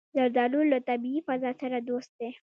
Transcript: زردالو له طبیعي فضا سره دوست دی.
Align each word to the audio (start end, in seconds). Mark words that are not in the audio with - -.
زردالو 0.15 0.59
له 0.71 0.77
طبیعي 0.89 1.21
فضا 1.27 1.51
سره 1.61 1.77
دوست 1.89 2.11
دی. 2.19 2.29